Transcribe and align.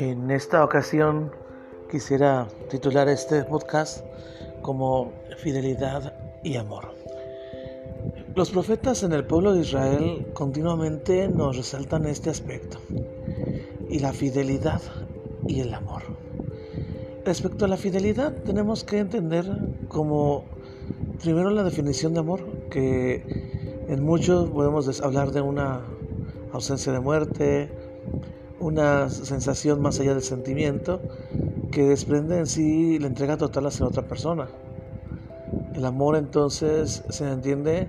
En 0.00 0.30
esta 0.30 0.62
ocasión 0.62 1.32
quisiera 1.90 2.46
titular 2.70 3.08
este 3.08 3.42
podcast 3.42 4.04
como 4.62 5.10
Fidelidad 5.38 6.14
y 6.44 6.54
Amor. 6.54 6.94
Los 8.36 8.52
profetas 8.52 9.02
en 9.02 9.12
el 9.12 9.24
pueblo 9.24 9.54
de 9.54 9.62
Israel 9.62 10.28
continuamente 10.34 11.26
nos 11.26 11.56
resaltan 11.56 12.06
este 12.06 12.30
aspecto 12.30 12.78
y 13.88 13.98
la 13.98 14.12
fidelidad 14.12 14.80
y 15.48 15.62
el 15.62 15.74
amor. 15.74 16.04
Respecto 17.24 17.64
a 17.64 17.68
la 17.68 17.76
fidelidad 17.76 18.32
tenemos 18.44 18.84
que 18.84 18.98
entender 18.98 19.46
como 19.88 20.44
primero 21.20 21.50
la 21.50 21.64
definición 21.64 22.14
de 22.14 22.20
amor, 22.20 22.46
que 22.70 23.24
en 23.88 24.04
muchos 24.04 24.48
podemos 24.50 25.00
hablar 25.00 25.32
de 25.32 25.40
una 25.40 25.80
ausencia 26.52 26.92
de 26.92 27.00
muerte, 27.00 27.68
una 28.60 29.08
sensación 29.08 29.80
más 29.80 30.00
allá 30.00 30.14
del 30.14 30.22
sentimiento 30.22 31.00
que 31.70 31.82
desprende 31.82 32.38
en 32.38 32.46
sí 32.46 32.98
la 32.98 33.06
entrega 33.06 33.36
total 33.36 33.66
hacia 33.66 33.86
otra 33.86 34.02
persona. 34.02 34.48
El 35.74 35.84
amor 35.84 36.16
entonces 36.16 37.04
se 37.08 37.30
entiende 37.30 37.88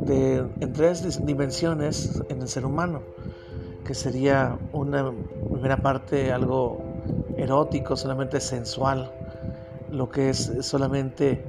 de, 0.00 0.44
en 0.60 0.72
tres 0.72 1.24
dimensiones 1.26 2.22
en 2.28 2.40
el 2.40 2.48
ser 2.48 2.64
humano, 2.64 3.02
que 3.84 3.94
sería 3.94 4.58
una 4.72 5.12
primera 5.50 5.82
parte 5.82 6.32
algo 6.32 6.80
erótico, 7.36 7.96
solamente 7.96 8.40
sensual, 8.40 9.10
lo 9.90 10.08
que 10.08 10.30
es 10.30 10.52
solamente 10.60 11.44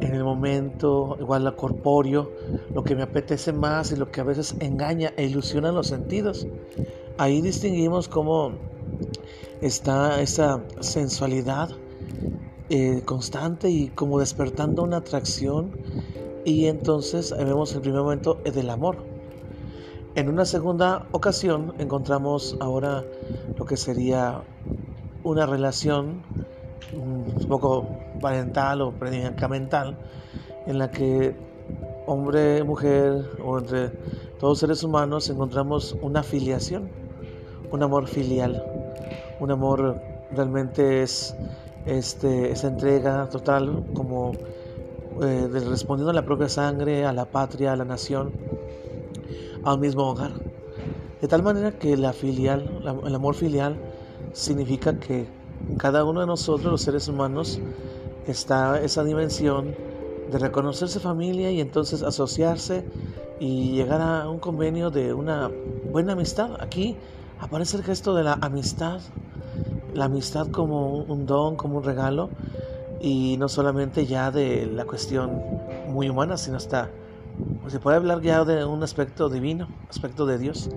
en 0.00 0.14
el 0.14 0.22
momento, 0.22 1.16
igual 1.20 1.44
lo 1.44 1.56
corpóreo, 1.56 2.30
lo 2.72 2.84
que 2.84 2.94
me 2.94 3.02
apetece 3.02 3.52
más 3.52 3.90
y 3.92 3.96
lo 3.96 4.10
que 4.10 4.20
a 4.20 4.24
veces 4.24 4.54
engaña 4.60 5.12
e 5.16 5.24
ilusiona 5.24 5.72
los 5.72 5.88
sentidos. 5.88 6.46
Ahí 7.18 7.40
distinguimos 7.42 8.06
cómo 8.06 8.52
está 9.60 10.22
esa 10.22 10.62
sensualidad 10.78 11.70
eh, 12.70 13.02
constante 13.04 13.68
y 13.68 13.88
como 13.88 14.20
despertando 14.20 14.84
una 14.84 14.98
atracción 14.98 15.72
y 16.44 16.66
entonces 16.66 17.34
vemos 17.36 17.74
el 17.74 17.80
primer 17.80 18.02
momento 18.02 18.34
del 18.44 18.70
amor. 18.70 18.98
En 20.14 20.28
una 20.28 20.44
segunda 20.44 21.08
ocasión 21.10 21.74
encontramos 21.78 22.56
ahora 22.60 23.04
lo 23.56 23.64
que 23.66 23.76
sería 23.76 24.42
una 25.24 25.44
relación 25.44 26.22
un 26.92 27.48
poco 27.48 27.88
parental 28.20 28.80
o 28.80 28.92
predicamental 28.92 29.98
en 30.66 30.78
la 30.78 30.92
que 30.92 31.34
hombre, 32.06 32.62
mujer 32.62 33.28
o 33.44 33.58
entre 33.58 33.88
todos 34.38 34.60
seres 34.60 34.84
humanos 34.84 35.28
encontramos 35.30 35.96
una 36.00 36.22
filiación, 36.22 36.88
un 37.70 37.82
amor 37.82 38.06
filial, 38.06 38.62
un 39.40 39.50
amor 39.50 40.00
realmente 40.32 41.02
es 41.02 41.34
este, 41.86 42.50
esa 42.50 42.68
entrega 42.68 43.28
total 43.28 43.84
como 43.94 44.32
eh, 45.22 45.48
respondiendo 45.50 46.10
a 46.10 46.14
la 46.14 46.24
propia 46.24 46.48
sangre, 46.48 47.04
a 47.04 47.12
la 47.12 47.24
patria, 47.24 47.72
a 47.72 47.76
la 47.76 47.84
nación, 47.84 48.32
a 49.64 49.74
un 49.74 49.80
mismo 49.80 50.04
hogar. 50.04 50.32
De 51.20 51.26
tal 51.26 51.42
manera 51.42 51.72
que 51.72 51.96
la 51.96 52.12
filial, 52.12 52.80
el 53.04 53.14
amor 53.14 53.34
filial 53.34 53.76
significa 54.32 54.98
que 55.00 55.26
cada 55.76 56.04
uno 56.04 56.20
de 56.20 56.26
nosotros, 56.26 56.70
los 56.70 56.82
seres 56.82 57.08
humanos, 57.08 57.60
está 58.26 58.80
esa 58.80 59.02
dimensión 59.02 59.74
de 60.30 60.38
reconocerse 60.38 61.00
familia 61.00 61.50
y 61.50 61.60
entonces 61.60 62.02
asociarse 62.02 62.84
y 63.40 63.72
llegar 63.72 64.00
a 64.00 64.28
un 64.28 64.38
convenio 64.38 64.90
de 64.90 65.12
una 65.14 65.50
buena 65.90 66.12
amistad. 66.12 66.50
Aquí 66.60 66.96
aparece 67.40 67.76
el 67.76 67.84
gesto 67.84 68.14
de 68.14 68.24
la 68.24 68.38
amistad, 68.40 69.00
la 69.94 70.06
amistad 70.06 70.48
como 70.48 70.96
un 70.96 71.26
don, 71.26 71.56
como 71.56 71.78
un 71.78 71.84
regalo, 71.84 72.30
y 73.00 73.36
no 73.38 73.48
solamente 73.48 74.06
ya 74.06 74.30
de 74.30 74.66
la 74.66 74.84
cuestión 74.84 75.40
muy 75.88 76.08
humana, 76.08 76.36
sino 76.36 76.56
hasta, 76.56 76.90
pues 77.60 77.72
se 77.72 77.80
puede 77.80 77.96
hablar 77.96 78.20
ya 78.20 78.44
de 78.44 78.64
un 78.64 78.82
aspecto 78.82 79.28
divino, 79.28 79.68
aspecto 79.88 80.26
de 80.26 80.38
Dios. 80.38 80.68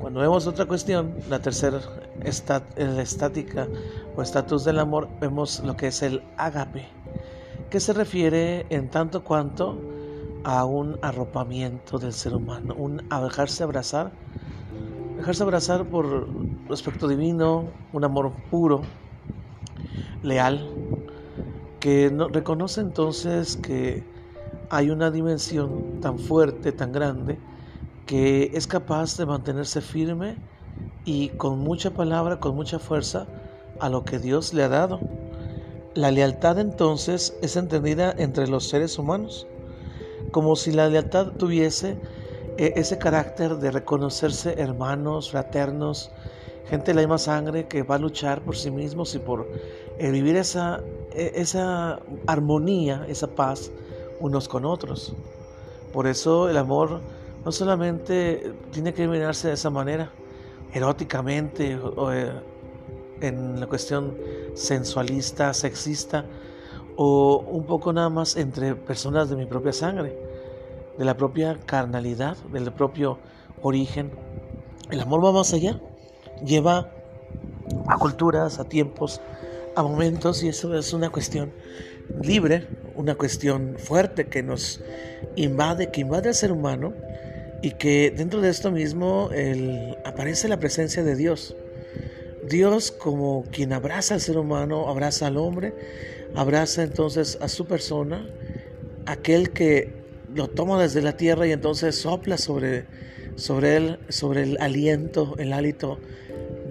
Cuando 0.00 0.20
vemos 0.20 0.46
otra 0.46 0.66
cuestión, 0.66 1.14
la 1.28 1.40
tercera 1.40 1.80
estática 2.24 3.68
o 4.16 4.22
estatus 4.22 4.64
del 4.64 4.78
amor, 4.78 5.08
vemos 5.20 5.60
lo 5.64 5.76
que 5.76 5.88
es 5.88 6.02
el 6.02 6.22
agape, 6.36 6.86
que 7.68 7.80
se 7.80 7.92
refiere 7.92 8.66
en 8.70 8.88
tanto 8.88 9.22
cuanto 9.22 9.78
a 10.44 10.64
un 10.64 10.98
arropamiento 11.02 11.98
del 11.98 12.12
ser 12.12 12.34
humano, 12.34 12.74
un 12.76 13.02
dejarse 13.08 13.64
abrazar, 13.64 14.12
dejarse 15.18 15.42
abrazar 15.42 15.84
por 15.90 16.28
aspecto 16.70 17.08
divino, 17.08 17.72
un 17.92 18.04
amor 18.04 18.32
puro, 18.50 18.82
leal, 20.22 20.70
que 21.80 22.08
no, 22.10 22.28
reconoce 22.28 22.80
entonces 22.80 23.56
que 23.56 24.06
hay 24.70 24.90
una 24.90 25.10
dimensión 25.10 26.00
tan 26.00 26.20
fuerte, 26.20 26.70
tan 26.70 26.92
grande, 26.92 27.40
que 28.06 28.52
es 28.54 28.68
capaz 28.68 29.16
de 29.16 29.26
mantenerse 29.26 29.80
firme 29.80 30.38
y 31.04 31.30
con 31.30 31.58
mucha 31.58 31.90
palabra, 31.90 32.38
con 32.38 32.54
mucha 32.54 32.78
fuerza 32.78 33.26
a 33.80 33.88
lo 33.88 34.04
que 34.04 34.20
Dios 34.20 34.54
le 34.54 34.62
ha 34.62 34.68
dado. 34.68 35.00
La 35.94 36.12
lealtad 36.12 36.60
entonces 36.60 37.36
es 37.42 37.56
entendida 37.56 38.14
entre 38.16 38.46
los 38.46 38.68
seres 38.68 38.98
humanos, 39.00 39.48
como 40.30 40.54
si 40.54 40.70
la 40.70 40.88
lealtad 40.88 41.32
tuviese 41.38 41.96
ese 42.58 42.98
carácter 42.98 43.56
de 43.56 43.70
reconocerse 43.70 44.54
hermanos, 44.58 45.30
fraternos, 45.30 46.10
gente 46.68 46.86
de 46.86 46.94
la 46.94 47.00
misma 47.02 47.18
sangre 47.18 47.66
que 47.68 47.82
va 47.82 47.94
a 47.94 47.98
luchar 47.98 48.42
por 48.42 48.56
sí 48.56 48.70
mismos 48.70 49.14
y 49.14 49.20
por 49.20 49.48
eh, 49.98 50.10
vivir 50.10 50.36
esa, 50.36 50.80
e, 51.12 51.32
esa 51.36 52.00
armonía, 52.26 53.06
esa 53.08 53.28
paz 53.28 53.70
unos 54.20 54.48
con 54.48 54.64
otros. 54.64 55.14
Por 55.92 56.06
eso 56.08 56.48
el 56.48 56.56
amor 56.56 57.00
no 57.44 57.52
solamente 57.52 58.52
tiene 58.72 58.92
que 58.92 59.06
mirarse 59.06 59.48
de 59.48 59.54
esa 59.54 59.70
manera, 59.70 60.10
eróticamente, 60.74 61.76
o, 61.76 62.12
eh, 62.12 62.32
en 63.20 63.60
la 63.60 63.66
cuestión 63.66 64.16
sensualista, 64.54 65.54
sexista, 65.54 66.24
o 66.96 67.38
un 67.38 67.64
poco 67.64 67.92
nada 67.92 68.10
más 68.10 68.36
entre 68.36 68.74
personas 68.74 69.30
de 69.30 69.36
mi 69.36 69.46
propia 69.46 69.72
sangre, 69.72 70.27
de 70.98 71.04
la 71.04 71.16
propia 71.16 71.58
carnalidad, 71.64 72.36
del 72.52 72.72
propio 72.72 73.18
origen. 73.62 74.10
El 74.90 75.00
amor 75.00 75.24
va 75.24 75.32
más 75.32 75.52
allá, 75.52 75.80
lleva 76.44 76.90
a 77.86 77.98
culturas, 77.98 78.58
a 78.58 78.64
tiempos, 78.64 79.20
a 79.76 79.82
momentos, 79.82 80.42
y 80.42 80.48
eso 80.48 80.76
es 80.76 80.92
una 80.92 81.10
cuestión 81.10 81.52
libre, 82.22 82.66
una 82.96 83.14
cuestión 83.14 83.76
fuerte 83.78 84.26
que 84.26 84.42
nos 84.42 84.80
invade, 85.36 85.90
que 85.90 86.00
invade 86.00 86.30
al 86.30 86.34
ser 86.34 86.52
humano 86.52 86.94
y 87.62 87.72
que 87.72 88.10
dentro 88.10 88.40
de 88.40 88.50
esto 88.50 88.70
mismo 88.70 89.30
aparece 90.04 90.48
la 90.48 90.58
presencia 90.58 91.04
de 91.04 91.14
Dios. 91.14 91.54
Dios 92.48 92.90
como 92.90 93.44
quien 93.52 93.72
abraza 93.72 94.14
al 94.14 94.20
ser 94.20 94.38
humano, 94.38 94.88
abraza 94.88 95.26
al 95.26 95.36
hombre, 95.36 95.74
abraza 96.34 96.82
entonces 96.82 97.36
a 97.40 97.48
su 97.48 97.66
persona, 97.66 98.26
aquel 99.06 99.50
que 99.50 99.97
lo 100.34 100.48
toma 100.48 100.80
desde 100.80 101.02
la 101.02 101.16
tierra 101.16 101.46
y 101.46 101.52
entonces 101.52 101.96
sopla 101.96 102.36
sobre, 102.38 102.86
sobre 103.36 103.76
él, 103.76 103.98
sobre 104.08 104.42
el 104.42 104.58
aliento, 104.60 105.34
el 105.38 105.52
hálito 105.52 105.98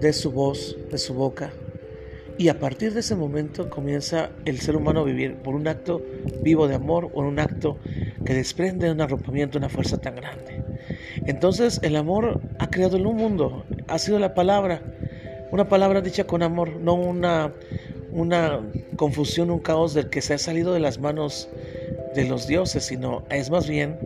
de 0.00 0.12
su 0.12 0.30
voz, 0.30 0.76
de 0.90 0.98
su 0.98 1.14
boca. 1.14 1.50
Y 2.38 2.50
a 2.50 2.60
partir 2.60 2.94
de 2.94 3.00
ese 3.00 3.16
momento 3.16 3.68
comienza 3.68 4.30
el 4.44 4.60
ser 4.60 4.76
humano 4.76 5.00
a 5.00 5.04
vivir 5.04 5.34
por 5.36 5.56
un 5.56 5.66
acto 5.66 6.00
vivo 6.40 6.68
de 6.68 6.76
amor 6.76 7.10
o 7.12 7.22
un 7.22 7.40
acto 7.40 7.78
que 8.24 8.32
desprende 8.32 8.90
un 8.92 9.00
arropamiento, 9.00 9.58
una 9.58 9.68
fuerza 9.68 9.98
tan 9.98 10.14
grande. 10.14 10.62
Entonces 11.26 11.80
el 11.82 11.96
amor 11.96 12.40
ha 12.60 12.70
creado 12.70 12.96
un 12.96 13.16
mundo, 13.16 13.64
ha 13.88 13.98
sido 13.98 14.20
la 14.20 14.34
palabra, 14.34 14.82
una 15.50 15.68
palabra 15.68 16.00
dicha 16.00 16.28
con 16.28 16.44
amor, 16.44 16.76
no 16.76 16.94
una, 16.94 17.52
una 18.12 18.60
confusión, 18.96 19.50
un 19.50 19.58
caos 19.58 19.94
del 19.94 20.08
que 20.08 20.22
se 20.22 20.34
ha 20.34 20.38
salido 20.38 20.72
de 20.72 20.80
las 20.80 21.00
manos 21.00 21.48
de 22.14 22.24
los 22.24 22.46
dioses, 22.46 22.84
sino 22.84 23.24
es 23.30 23.50
más 23.50 23.68
bien 23.68 23.98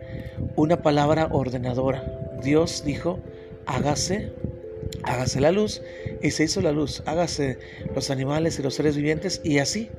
una 0.55 0.81
palabra 0.81 1.29
ordenadora. 1.31 2.03
Dios 2.41 2.83
dijo, 2.85 3.19
hágase 3.65 4.31
hágase 5.03 5.41
la 5.41 5.51
luz, 5.51 5.81
y 6.21 6.31
se 6.31 6.45
hizo 6.45 6.61
la 6.61 6.71
luz, 6.71 7.03
hágase 7.05 7.57
los 7.95 8.09
animales 8.09 8.59
y 8.59 8.63
los 8.63 8.75
seres 8.75 8.95
vivientes, 8.95 9.41
y 9.43 9.59
así. 9.59 9.89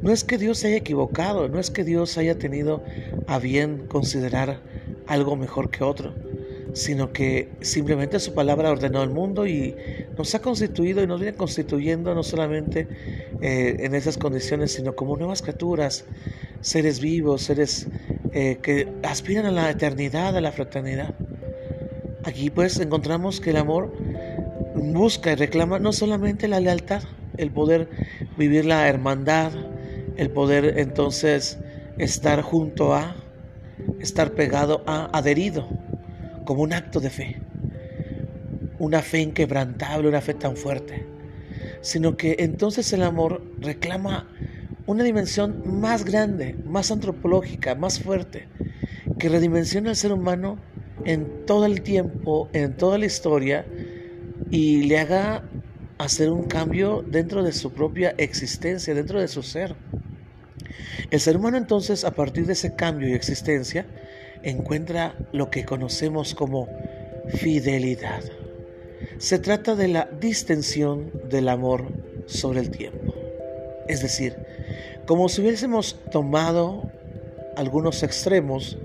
No 0.00 0.10
es 0.10 0.24
que 0.24 0.38
Dios 0.38 0.58
se 0.58 0.68
haya 0.68 0.76
equivocado, 0.76 1.48
no 1.48 1.58
es 1.58 1.70
que 1.70 1.84
Dios 1.84 2.16
haya 2.16 2.38
tenido 2.38 2.82
a 3.26 3.38
bien 3.38 3.86
considerar 3.88 4.60
algo 5.06 5.36
mejor 5.36 5.70
que 5.70 5.84
otro, 5.84 6.14
sino 6.72 7.12
que 7.12 7.50
simplemente 7.60 8.18
su 8.18 8.32
palabra 8.32 8.70
ordenó 8.70 9.02
el 9.02 9.10
mundo 9.10 9.46
y 9.46 9.74
nos 10.16 10.34
ha 10.34 10.40
constituido 10.40 11.02
y 11.02 11.06
nos 11.06 11.20
viene 11.20 11.36
constituyendo 11.36 12.14
no 12.14 12.22
solamente 12.22 12.88
eh, 13.42 13.76
en 13.80 13.94
esas 13.94 14.16
condiciones, 14.16 14.72
sino 14.72 14.96
como 14.96 15.16
nuevas 15.16 15.42
criaturas, 15.42 16.06
seres 16.62 17.00
vivos, 17.00 17.42
seres 17.42 17.88
eh, 18.32 18.58
que 18.62 18.88
aspiran 19.02 19.44
a 19.44 19.50
la 19.50 19.70
eternidad, 19.70 20.34
a 20.36 20.40
la 20.40 20.52
fraternidad. 20.52 21.14
Aquí 22.24 22.48
pues 22.50 22.78
encontramos 22.80 23.40
que 23.40 23.50
el 23.50 23.56
amor 23.56 23.92
busca 24.74 25.32
y 25.32 25.34
reclama 25.34 25.78
no 25.78 25.92
solamente 25.92 26.48
la 26.48 26.60
lealtad, 26.60 27.02
el 27.36 27.50
poder 27.50 27.88
vivir 28.38 28.64
la 28.64 28.88
hermandad, 28.88 29.52
el 30.16 30.30
poder 30.30 30.78
entonces 30.78 31.58
estar 31.98 32.42
junto 32.42 32.94
a, 32.94 33.16
estar 34.00 34.32
pegado 34.32 34.82
a, 34.86 35.16
adherido, 35.16 35.68
como 36.44 36.62
un 36.62 36.72
acto 36.72 37.00
de 37.00 37.10
fe, 37.10 37.40
una 38.78 39.02
fe 39.02 39.20
inquebrantable, 39.20 40.08
una 40.08 40.20
fe 40.20 40.34
tan 40.34 40.56
fuerte, 40.56 41.04
sino 41.80 42.16
que 42.16 42.36
entonces 42.38 42.92
el 42.92 43.02
amor 43.02 43.42
reclama 43.58 44.31
una 44.92 45.04
dimensión 45.04 45.62
más 45.80 46.04
grande, 46.04 46.54
más 46.66 46.90
antropológica, 46.90 47.74
más 47.74 48.00
fuerte, 48.00 48.46
que 49.18 49.28
redimensiona 49.28 49.90
al 49.90 49.96
ser 49.96 50.12
humano 50.12 50.58
en 51.04 51.46
todo 51.46 51.66
el 51.66 51.82
tiempo, 51.82 52.48
en 52.52 52.76
toda 52.76 52.98
la 52.98 53.06
historia, 53.06 53.66
y 54.50 54.82
le 54.82 54.98
haga 54.98 55.42
hacer 55.98 56.30
un 56.30 56.44
cambio 56.44 57.02
dentro 57.06 57.42
de 57.42 57.52
su 57.52 57.72
propia 57.72 58.14
existencia, 58.18 58.94
dentro 58.94 59.20
de 59.20 59.28
su 59.28 59.42
ser. 59.42 59.74
El 61.10 61.20
ser 61.20 61.36
humano 61.36 61.56
entonces, 61.56 62.04
a 62.04 62.12
partir 62.12 62.46
de 62.46 62.52
ese 62.52 62.74
cambio 62.74 63.08
y 63.08 63.12
existencia, 63.12 63.86
encuentra 64.42 65.14
lo 65.32 65.50
que 65.50 65.64
conocemos 65.64 66.34
como 66.34 66.68
fidelidad. 67.28 68.22
Se 69.18 69.38
trata 69.38 69.74
de 69.74 69.88
la 69.88 70.08
distensión 70.20 71.10
del 71.30 71.48
amor 71.48 71.86
sobre 72.26 72.60
el 72.60 72.70
tiempo. 72.70 73.14
Es 73.88 74.02
decir, 74.02 74.36
como 75.06 75.28
si 75.28 75.40
hubiésemos 75.40 75.98
tomado 76.10 76.90
algunos 77.56 78.02
extremos 78.02 78.78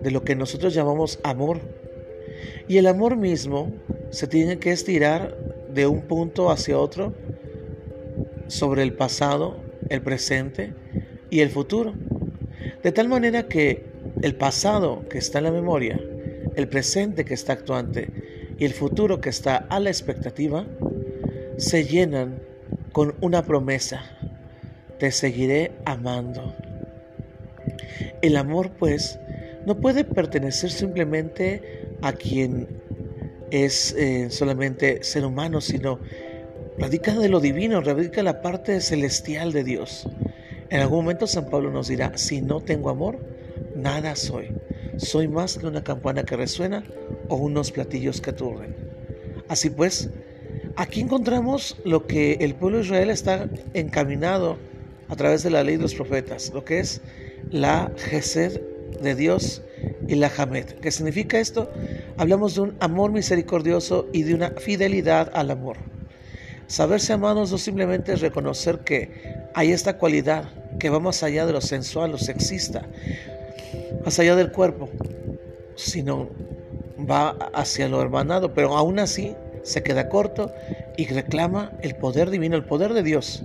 de 0.00 0.10
lo 0.10 0.22
que 0.22 0.36
nosotros 0.36 0.74
llamamos 0.74 1.18
amor. 1.22 1.60
Y 2.68 2.78
el 2.78 2.86
amor 2.86 3.16
mismo 3.16 3.72
se 4.10 4.26
tiene 4.26 4.58
que 4.58 4.72
estirar 4.72 5.36
de 5.72 5.86
un 5.86 6.02
punto 6.02 6.50
hacia 6.50 6.78
otro 6.78 7.12
sobre 8.48 8.82
el 8.82 8.92
pasado, 8.92 9.56
el 9.88 10.02
presente 10.02 10.72
y 11.30 11.40
el 11.40 11.50
futuro. 11.50 11.94
De 12.82 12.92
tal 12.92 13.08
manera 13.08 13.48
que 13.48 13.84
el 14.22 14.34
pasado 14.36 15.08
que 15.08 15.18
está 15.18 15.38
en 15.38 15.44
la 15.44 15.52
memoria, 15.52 16.00
el 16.54 16.68
presente 16.68 17.24
que 17.24 17.34
está 17.34 17.52
actuante 17.52 18.08
y 18.58 18.64
el 18.64 18.72
futuro 18.72 19.20
que 19.20 19.28
está 19.28 19.56
a 19.56 19.80
la 19.80 19.90
expectativa 19.90 20.66
se 21.58 21.84
llenan 21.84 22.38
con 22.92 23.14
una 23.20 23.44
promesa. 23.44 24.15
Te 24.98 25.10
seguiré 25.10 25.72
amando. 25.84 26.54
El 28.22 28.36
amor, 28.36 28.70
pues, 28.70 29.18
no 29.66 29.76
puede 29.76 30.04
pertenecer 30.04 30.70
simplemente 30.70 31.86
a 32.02 32.12
quien 32.12 32.68
es 33.50 33.92
eh, 33.92 34.28
solamente 34.30 35.02
ser 35.02 35.24
humano, 35.24 35.60
sino 35.60 35.98
radica 36.78 37.14
de 37.14 37.28
lo 37.28 37.40
divino, 37.40 37.80
radica 37.80 38.22
la 38.22 38.42
parte 38.42 38.80
celestial 38.80 39.52
de 39.52 39.64
Dios. 39.64 40.08
En 40.70 40.80
algún 40.80 40.98
momento 41.00 41.26
San 41.26 41.48
Pablo 41.48 41.70
nos 41.70 41.88
dirá, 41.88 42.16
si 42.16 42.40
no 42.40 42.60
tengo 42.60 42.90
amor, 42.90 43.18
nada 43.74 44.16
soy. 44.16 44.48
Soy 44.96 45.28
más 45.28 45.58
que 45.58 45.66
una 45.66 45.84
campana 45.84 46.24
que 46.24 46.36
resuena 46.36 46.84
o 47.28 47.36
unos 47.36 47.70
platillos 47.70 48.20
que 48.20 48.30
aturden. 48.30 48.74
Así 49.48 49.70
pues, 49.70 50.10
aquí 50.76 51.00
encontramos 51.00 51.76
lo 51.84 52.06
que 52.06 52.38
el 52.40 52.54
pueblo 52.54 52.78
de 52.78 52.84
Israel 52.84 53.10
está 53.10 53.48
encaminado 53.74 54.56
a 55.08 55.16
través 55.16 55.42
de 55.42 55.50
la 55.50 55.62
ley 55.62 55.76
de 55.76 55.82
los 55.82 55.94
profetas, 55.94 56.52
lo 56.52 56.64
que 56.64 56.80
es 56.80 57.00
la 57.50 57.92
Gesed 57.96 58.60
de 59.00 59.14
Dios 59.14 59.62
y 60.08 60.14
la 60.14 60.30
Hamed. 60.36 60.66
¿Qué 60.80 60.90
significa 60.90 61.38
esto? 61.38 61.70
Hablamos 62.16 62.54
de 62.54 62.62
un 62.62 62.76
amor 62.80 63.12
misericordioso 63.12 64.08
y 64.12 64.22
de 64.22 64.34
una 64.34 64.50
fidelidad 64.50 65.30
al 65.34 65.50
amor. 65.50 65.76
Saberse 66.66 67.12
amados 67.12 67.52
no 67.52 67.58
simplemente 67.58 68.12
es 68.12 68.20
reconocer 68.20 68.80
que 68.80 69.10
hay 69.54 69.70
esta 69.70 69.98
cualidad 69.98 70.48
que 70.78 70.90
va 70.90 70.98
más 70.98 71.22
allá 71.22 71.46
de 71.46 71.52
lo 71.52 71.60
sensual, 71.60 72.10
lo 72.10 72.18
sexista, 72.18 72.82
más 74.04 74.18
allá 74.18 74.34
del 74.34 74.50
cuerpo, 74.50 74.88
sino 75.76 76.28
va 76.98 77.30
hacia 77.54 77.88
lo 77.88 78.02
hermanado, 78.02 78.52
pero 78.52 78.76
aún 78.76 78.98
así 78.98 79.34
se 79.62 79.82
queda 79.82 80.08
corto 80.08 80.52
y 80.96 81.06
reclama 81.06 81.72
el 81.82 81.94
poder 81.94 82.30
divino, 82.30 82.56
el 82.56 82.64
poder 82.64 82.94
de 82.94 83.02
Dios. 83.02 83.44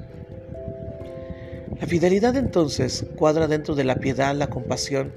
La 1.81 1.88
fidelidad 1.88 2.36
entonces 2.36 3.07
cuadra 3.16 3.48
dentro 3.48 3.74
de 3.74 3.83
la 3.83 3.95
piedad, 3.95 4.36
la 4.36 4.51
compasión 4.51 5.12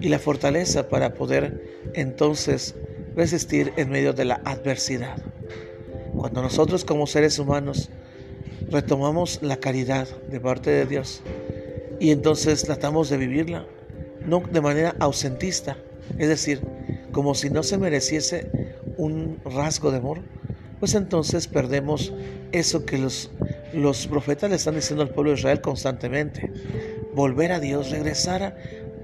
y 0.00 0.08
la 0.08 0.18
fortaleza 0.18 0.88
para 0.88 1.12
poder 1.12 1.92
entonces 1.92 2.74
resistir 3.14 3.74
en 3.76 3.90
medio 3.90 4.14
de 4.14 4.24
la 4.24 4.40
adversidad. 4.46 5.18
Cuando 6.16 6.40
nosotros 6.40 6.86
como 6.86 7.06
seres 7.06 7.38
humanos 7.38 7.90
retomamos 8.70 9.40
la 9.42 9.58
caridad 9.58 10.08
de 10.30 10.40
parte 10.40 10.70
de 10.70 10.86
Dios 10.86 11.20
y 12.00 12.10
entonces 12.10 12.62
tratamos 12.62 13.10
de 13.10 13.18
vivirla, 13.18 13.66
no 14.26 14.42
de 14.50 14.62
manera 14.62 14.96
ausentista, 14.98 15.76
es 16.16 16.28
decir, 16.28 16.62
como 17.12 17.34
si 17.34 17.50
no 17.50 17.62
se 17.62 17.76
mereciese 17.76 18.50
un 18.96 19.40
rasgo 19.44 19.90
de 19.90 19.98
amor, 19.98 20.22
pues 20.80 20.94
entonces 20.94 21.48
perdemos 21.48 22.14
eso 22.50 22.86
que 22.86 22.96
los 22.96 23.30
los 23.74 24.06
profetas 24.06 24.50
le 24.50 24.56
están 24.56 24.74
diciendo 24.74 25.02
al 25.02 25.10
pueblo 25.10 25.32
de 25.32 25.38
Israel 25.38 25.60
constantemente, 25.60 26.50
volver 27.14 27.52
a 27.52 27.60
Dios, 27.60 27.90
regresar 27.90 28.42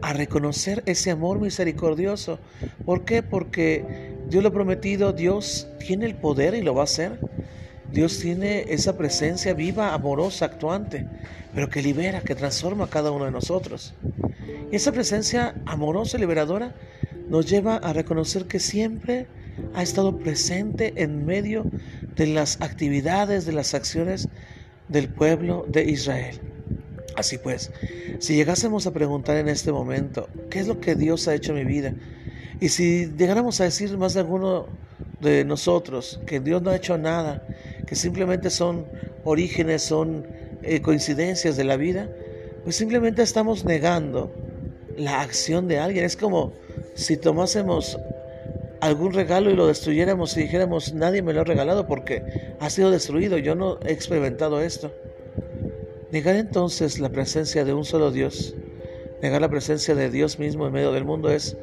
a, 0.00 0.12
reconocer 0.12 0.82
ese 0.86 1.10
amor 1.10 1.40
misericordioso. 1.40 2.38
¿Por 2.84 3.04
qué? 3.04 3.22
Porque 3.22 4.14
Dios 4.28 4.42
lo 4.42 4.50
ha 4.50 4.52
prometido, 4.52 5.12
Dios 5.12 5.68
tiene 5.78 6.06
el 6.06 6.14
poder 6.14 6.54
y 6.54 6.62
lo 6.62 6.74
va 6.74 6.82
a 6.82 6.84
hacer. 6.84 7.18
Dios 7.92 8.18
tiene 8.18 8.66
esa 8.68 8.96
presencia 8.96 9.54
viva, 9.54 9.94
amorosa, 9.94 10.44
actuante, 10.44 11.06
pero 11.54 11.68
que 11.68 11.82
libera, 11.82 12.20
que 12.20 12.34
transforma 12.34 12.84
a 12.84 12.90
cada 12.90 13.10
uno 13.10 13.24
de 13.24 13.30
nosotros. 13.30 13.94
Y 14.70 14.76
esa 14.76 14.92
presencia 14.92 15.54
amorosa 15.66 16.16
y 16.16 16.20
liberadora 16.20 16.74
nos 17.28 17.46
lleva 17.46 17.76
a 17.76 17.92
reconocer 17.92 18.44
que 18.44 18.60
siempre 18.60 19.26
ha 19.74 19.82
estado 19.82 20.18
presente 20.18 20.92
en 20.96 21.26
medio 21.26 21.64
de 22.16 22.26
las 22.26 22.60
actividades, 22.60 23.46
de 23.46 23.52
las 23.52 23.74
acciones 23.74 24.28
del 24.88 25.08
pueblo 25.08 25.64
de 25.68 25.84
Israel. 25.84 26.40
Así 27.16 27.38
pues, 27.38 27.70
si 28.20 28.36
llegásemos 28.36 28.86
a 28.86 28.92
preguntar 28.92 29.36
en 29.36 29.48
este 29.48 29.72
momento, 29.72 30.28
¿qué 30.50 30.60
es 30.60 30.68
lo 30.68 30.80
que 30.80 30.94
Dios 30.94 31.26
ha 31.26 31.34
hecho 31.34 31.50
en 31.50 31.58
mi 31.58 31.64
vida? 31.64 31.94
Y 32.60 32.68
si 32.68 33.06
llegáramos 33.16 33.60
a 33.60 33.64
decir 33.64 33.96
más 33.98 34.14
de 34.14 34.20
alguno 34.20 34.66
de 35.20 35.44
nosotros 35.44 36.20
que 36.26 36.40
Dios 36.40 36.62
no 36.62 36.70
ha 36.70 36.76
hecho 36.76 36.96
nada, 36.96 37.42
que 37.86 37.96
simplemente 37.96 38.50
son 38.50 38.86
orígenes, 39.24 39.82
son 39.82 40.26
eh, 40.62 40.80
coincidencias 40.80 41.56
de 41.56 41.64
la 41.64 41.76
vida, 41.76 42.08
pues 42.64 42.76
simplemente 42.76 43.22
estamos 43.22 43.64
negando 43.64 44.32
la 44.96 45.20
acción 45.20 45.68
de 45.68 45.78
alguien. 45.78 46.04
Es 46.04 46.16
como 46.16 46.52
si 46.94 47.16
tomásemos 47.16 47.98
algún 48.80 49.12
regalo 49.12 49.50
y 49.50 49.54
lo 49.54 49.66
destruyéramos 49.66 50.36
y 50.36 50.42
dijéramos, 50.42 50.94
nadie 50.94 51.22
me 51.22 51.32
lo 51.32 51.40
ha 51.40 51.44
regalado 51.44 51.86
porque 51.86 52.22
ha 52.60 52.70
sido 52.70 52.90
destruido, 52.90 53.38
yo 53.38 53.54
no 53.54 53.78
he 53.84 53.92
experimentado 53.92 54.60
esto. 54.60 54.92
Negar 56.12 56.36
entonces 56.36 57.00
la 57.00 57.10
presencia 57.10 57.64
de 57.64 57.74
un 57.74 57.84
solo 57.84 58.10
Dios, 58.10 58.54
negar 59.22 59.40
la 59.40 59.48
presencia 59.48 59.94
de 59.94 60.10
Dios 60.10 60.38
mismo 60.38 60.66
en 60.66 60.72
medio 60.72 60.92
del 60.92 61.04
mundo 61.04 61.30
es 61.30 61.56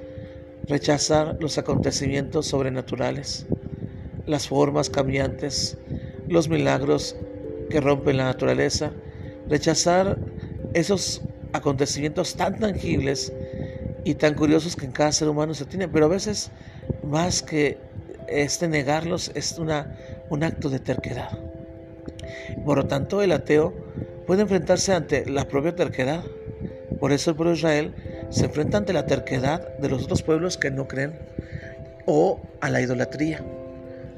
rechazar 0.68 1.38
los 1.40 1.58
acontecimientos 1.58 2.48
sobrenaturales, 2.48 3.46
las 4.26 4.48
formas 4.48 4.90
cambiantes, 4.90 5.78
los 6.28 6.50
milagros 6.50 7.16
que 7.70 7.82
rompen 7.82 8.18
la 8.18 8.26
naturaleza, 8.26 8.92
rechazar 9.48 10.18
esos 10.74 11.22
acontecimientos 11.54 12.36
tan 12.36 12.60
tangibles 12.60 13.32
y 14.04 14.16
tan 14.16 14.34
curiosos 14.34 14.76
que 14.76 14.86
en 14.86 14.92
cada 14.92 15.12
ser 15.12 15.30
humano 15.30 15.54
se 15.54 15.66
tienen, 15.66 15.92
pero 15.92 16.06
a 16.06 16.10
veces 16.10 16.52
más 17.06 17.42
que 17.42 17.78
este 18.28 18.68
negarlos 18.68 19.32
es 19.36 19.58
una, 19.60 19.98
un 20.30 20.44
acto 20.44 20.70
de 20.70 20.80
terquedad. 20.80 21.30
Por 22.66 22.78
lo 22.78 22.88
tanto, 22.88 23.22
el 23.22 23.32
ateo 23.32 23.74
puede 24.26 24.42
enfrentarse 24.42 24.94
ante 24.94 25.30
la 25.30 25.48
propia 25.48 25.76
terquedad. 25.76 26.24
Por 27.00 27.12
eso 27.12 27.32
el 27.32 27.36
pueblo 27.36 27.52
de 27.52 27.58
Israel 27.58 27.96
se 28.30 28.46
enfrenta 28.46 28.78
ante 28.78 28.94
la 28.94 29.06
terquedad 29.06 29.78
de 29.78 29.90
los 29.90 30.04
otros 30.04 30.24
pueblos 30.24 30.58
que 30.58 30.72
no 30.72 30.88
creen 30.88 31.14
o 32.06 32.42
a 32.62 32.70
la 32.70 32.82
idolatría. 32.82 33.44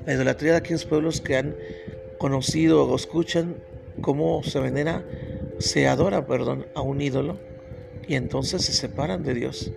La 0.06 0.14
idolatría 0.14 0.52
de 0.54 0.58
aquellos 0.60 0.86
pueblos 0.86 1.20
que 1.20 1.36
han 1.36 1.56
conocido 2.18 2.86
o 2.86 2.96
escuchan 2.96 3.56
cómo 4.02 4.44
se 4.44 4.60
venera, 4.60 5.04
se 5.60 5.88
adora, 5.88 6.26
perdón, 6.26 6.66
a 6.76 6.82
un 6.82 7.02
ídolo 7.02 7.38
y 8.08 8.16
entonces 8.16 8.64
se 8.64 8.74
separan 8.74 9.24
de 9.24 9.34
Dios 9.34 9.72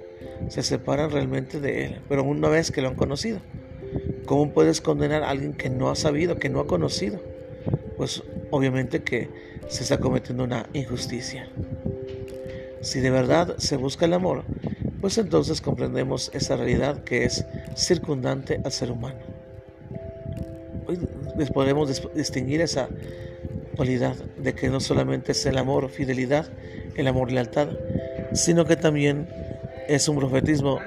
se 0.48 0.62
separan 0.62 1.10
realmente 1.10 1.60
de 1.60 1.84
Él, 1.84 2.00
pero 2.08 2.24
una 2.24 2.48
vez 2.48 2.70
que 2.70 2.82
lo 2.82 2.88
han 2.88 2.94
conocido. 2.94 3.40
¿Cómo 4.26 4.52
puedes 4.52 4.80
condenar 4.80 5.22
a 5.22 5.30
alguien 5.30 5.54
que 5.54 5.70
no 5.70 5.90
ha 5.90 5.96
sabido, 5.96 6.38
que 6.38 6.48
no 6.48 6.60
ha 6.60 6.66
conocido? 6.66 7.20
Pues 7.96 8.22
obviamente 8.50 9.02
que 9.02 9.28
se 9.68 9.82
está 9.82 9.98
cometiendo 9.98 10.44
una 10.44 10.66
injusticia. 10.72 11.48
Si 12.80 13.00
de 13.00 13.10
verdad 13.10 13.56
se 13.58 13.76
busca 13.76 14.06
el 14.06 14.14
amor, 14.14 14.44
pues 15.00 15.18
entonces 15.18 15.60
comprendemos 15.60 16.30
esa 16.34 16.56
realidad 16.56 17.04
que 17.04 17.24
es 17.24 17.44
circundante 17.76 18.60
al 18.64 18.72
ser 18.72 18.90
humano. 18.90 19.18
podemos 21.52 22.02
distinguir 22.14 22.60
esa 22.60 22.88
cualidad 23.76 24.14
de 24.36 24.54
que 24.54 24.68
no 24.68 24.80
solamente 24.80 25.32
es 25.32 25.46
el 25.46 25.58
amor, 25.58 25.88
fidelidad, 25.88 26.46
el 26.96 27.06
amor, 27.06 27.32
lealtad, 27.32 27.68
sino 28.32 28.64
que 28.64 28.76
también 28.76 29.28
es 29.88 30.08
un 30.08 30.16
profetismo 30.16 30.80